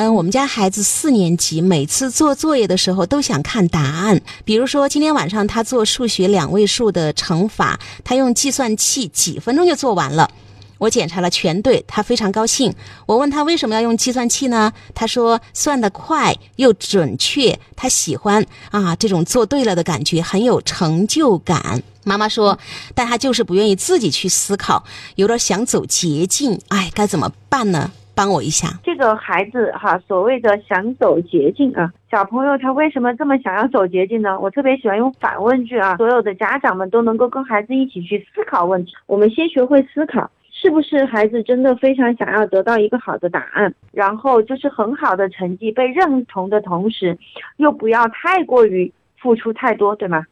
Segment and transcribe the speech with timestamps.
[0.00, 4.18] 嗯，我们家孩子四年级，每次做作业的时候都想看答案。
[4.46, 10.30] 比如说今天晚上他做数学两位数的乘法，他用计算器几分钟就做完了。
[10.78, 12.74] 我检查了全对，他非常高兴。
[13.04, 14.72] 我问他为什么要用计算器呢？
[14.94, 21.82] 他说算得快又准确，他喜欢啊这种做对了的感觉，很有成就感。
[22.04, 22.58] 妈妈说，
[22.94, 24.82] 但他就是不愿意自己去思考，
[25.16, 26.58] 有点想走捷径。
[26.68, 27.92] 哎，该怎么办呢？
[28.20, 28.68] 帮我一下。
[28.84, 34.38] 这个孩子哈，所谓的想走捷径啊，小朋友他为什么这么想要走捷径呢？
[34.38, 38.92] 我特别喜欢用反问句啊，所有的家长们都能够跟孩子一起去思考问题。
[39.06, 40.30] 我们先学会思考。
[40.52, 47.16] 是不是孩子真的非常想要得到一个好的答案，然后就是很好的成绩被认同的同时，
[47.56, 50.22] 又不要太过于付出太多，对吗？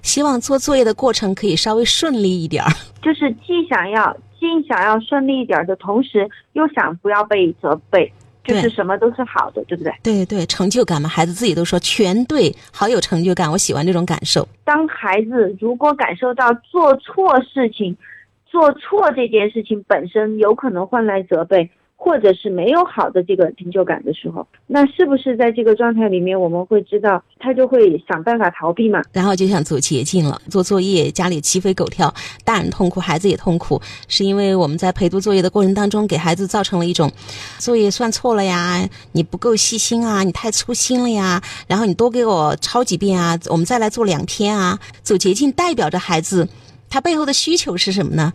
[0.00, 2.70] 希望做作业的过程可以稍微顺利一点儿，
[3.02, 8.12] 就是既想要既想要顺利一点的同时，又想不要被责备，
[8.44, 9.92] 就是什么都是好的，对不对？
[10.02, 14.46] 对对，成就感嘛，孩子自己都说全对，好有成就感，我喜欢这种感受。
[14.64, 17.96] 当孩子如果感受到做错事情。
[18.46, 21.68] 做错这件事情本身有可能换来责备，
[22.04, 29.00] 或者是没有好的这个成就感的时候，那是不是在这个状态里面，我们会知道他就会想办法逃避嘛？
[29.10, 32.12] 然后就想走捷径了，做作业家里鸡飞狗跳，
[32.44, 37.10] 大人痛苦，孩子也痛苦，是因为我们在陪读作业的过程当中，给孩子造成了一种
[37.56, 46.46] 作业算错了呀，你不够细心啊，你太粗心了呀，然后你多给我抄几遍啊，我们再来做两天啊，走捷径代表着孩子。
[46.90, 48.32] 他背后的需求是什么呢？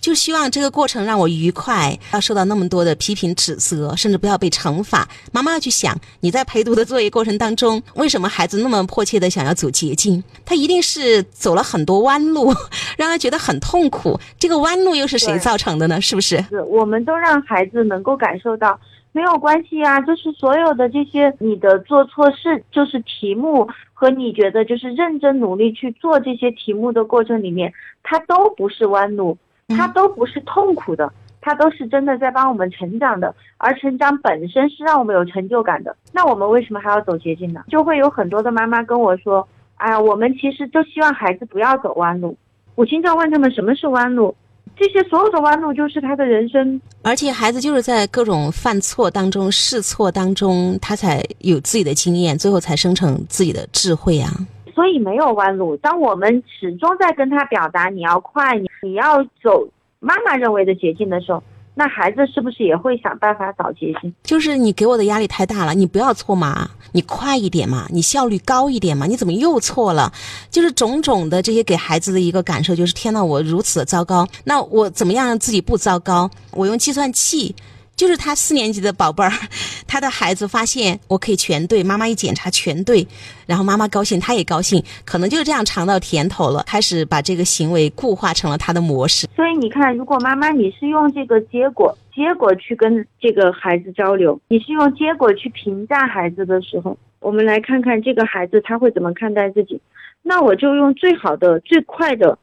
[0.00, 5.08] 就希望这个过程让我愉快，要受到那么多的批评指责，甚至不要被惩罚。
[5.32, 10.22] 妈妈要去想，你在陪读的作业过程当中，为什么孩子那么迫切的想要走捷径？
[10.44, 12.52] 他一定是走了很多弯路，
[12.96, 14.18] 让他觉得很痛苦。
[14.38, 16.00] 这个弯路又是谁造成的呢？
[16.00, 16.42] 是不是？
[16.48, 18.78] 是，我们都让孩子能够感受到。
[19.10, 29.36] 没有关系呀，就是所有的这些你的做错事，就是题目和你觉得就是认真努力去做这些题目的过程里面，它都不是弯路，
[29.68, 35.94] 它都不是痛苦的，它都是真的在帮我们成长的，而成长本身是让我们有成就感的。
[36.12, 37.64] 那我们为什么还要走捷径呢？
[37.68, 39.46] 就会有很多的妈妈跟我说，
[39.76, 42.36] 哎呀，我们其实就希望孩子不要走弯路。
[42.74, 44.34] 我经常问他们什么是弯路。
[44.76, 54.30] 这些所有的弯路就是他的人生，而且孩子就是在各种犯错当中、试错当中，他才有自己的经验，最后才生成自己的智慧啊。
[54.72, 55.76] 所以没有弯路。
[55.78, 59.68] 当我们始终在跟他表达你要快，你你要走
[60.00, 61.42] 妈妈认为的捷径的时候。
[61.74, 64.12] 那孩子是不是也会想办法找捷径？
[64.24, 70.12] 就是你给我的压力太大了，你不要错嘛，你快一点嘛，你效率高一点嘛，你怎么又错了？
[70.50, 76.28] 就是种种的这些给孩子的一个感受，就是天呐，我如此的糟糕，那我怎么样让自己不糟糕？
[76.50, 77.54] 我用计算器。
[77.98, 79.32] 就是他四年级的宝贝儿，
[79.88, 83.04] 他的孩子发现我可以全对，妈妈一检查全对，
[83.44, 89.26] 然后妈妈高兴，他也高兴，可能就是这样尝到甜头了，开始把这个行为固化成了他的模式。
[89.34, 99.80] 所以你看，如果妈妈你是用这个结果结果去跟这个孩子交流，你是用结果去评价孩子的时候，我们来看看这个孩子他会怎么看待自己。
[100.22, 102.38] 那我就用最好的、最快的。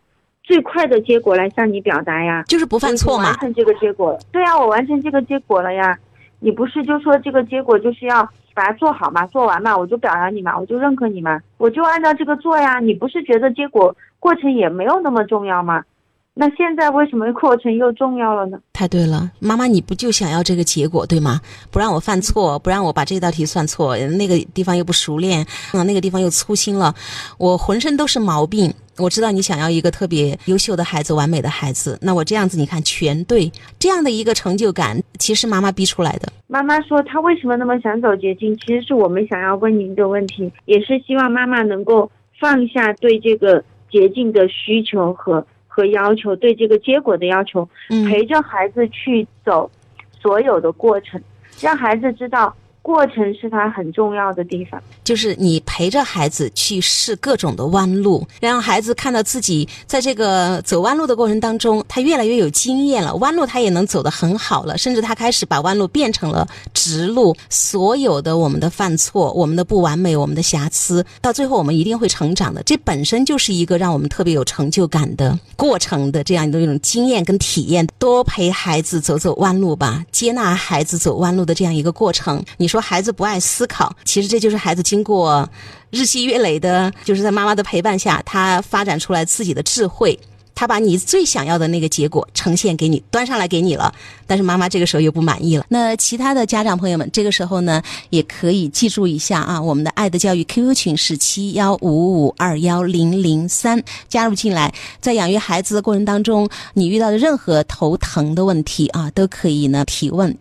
[0.45, 3.25] 最快的结果来向你表达呀，就是不犯错嘛。
[3.25, 5.97] 完成这个结果，对呀，我完成这个结果了呀。
[6.39, 8.21] 你不是就说这个结果就是要
[8.53, 12.79] 把它做好嘛，做完嘛，我就表扬你嘛，我就认可你嘛，我就按照这个做呀。
[12.79, 15.83] 你不是觉得结果过程也没有那么重要吗？
[16.37, 18.59] 那现在为什么过程又重要了呢？
[18.73, 21.39] 太对了，妈妈，你不就想要这个结果对吗？
[21.71, 26.93] 不让我犯错，不让我把这道题算错，那个地方又不熟练，啊，那个地方又粗心了，
[27.37, 28.73] 我浑身都是毛病。
[28.97, 31.97] 我知道你想要一个特别优秀的孩子，完美的孩子。
[32.01, 36.27] 那我这样子，你看全对，这样的一个成就感，其实妈妈逼出来的。
[36.47, 45.45] 妈妈说她为什么那么想走捷径，其实是我们想要问您的问题，也是希望妈妈能够放下对这个捷径的需求和。
[45.75, 47.67] 和要求对这个结果的要求，
[48.07, 49.69] 陪着孩子去走
[50.13, 51.21] 所有的过程，
[51.59, 52.55] 让孩子知道。
[52.81, 67.35] 过程是他很重要的地方，就是你陪着孩子去试各种的弯路，让孩子看到自己在这个走弯路的过程当中，他越来越有经验了，弯路他也能走得很好了，甚至他开始把弯路变成了直路。
[67.49, 72.63] 所有的我们的犯错、我们的不完美、我们的瑕疵，到最后我们一定会成长的。
[72.63, 77.85] 这本身就是一个让我们特别有成就感的过程的这样的一种经验跟体验。
[77.99, 82.43] 多陪孩子走走弯路吧，接纳孩子走弯路的这样一个过程。
[82.55, 82.81] 你说。
[82.85, 85.47] 孩子不爱思考，其实这就是孩子经过
[85.89, 90.17] 日积月累的，就是在妈妈的陪伴下，他发展出来自己的智慧。
[90.57, 93.93] 他把你最想要的那个结果呈现给你，端上来给你了，
[94.25, 95.65] 但是妈妈这个时候又不满意了。
[95.67, 110.37] 那其他的家长朋友们，这个时候呢，也可以记住一下啊，我们的爱的教育 QQ 群是七幺五五二幺零零三，加入进来，在养育孩子的过程当中，你遇到的任何头疼的问题啊，都可以呢提问。